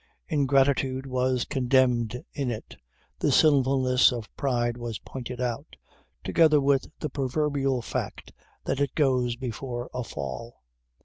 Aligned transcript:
Ingratitude 0.29 1.05
was 1.05 1.45
condemned 1.45 2.23
in 2.33 2.49
it, 2.49 2.75
the 3.19 3.31
sinfulness 3.31 4.11
of 4.11 4.35
pride 4.35 4.75
was 4.75 4.97
pointed 4.97 5.39
out 5.39 5.75
together 6.23 6.59
with 6.59 6.87
the 6.99 7.07
proverbial 7.11 7.83
fact 7.83 8.33
that 8.63 8.79
it 8.79 8.95
"goes 8.95 9.35
before 9.35 9.91
a 9.93 10.03
fall." 10.03 10.63